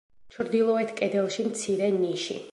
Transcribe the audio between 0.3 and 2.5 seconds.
ჩრდილოეთ კედელში მცირე ნიში.